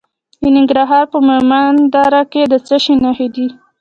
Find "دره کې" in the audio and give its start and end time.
1.93-2.43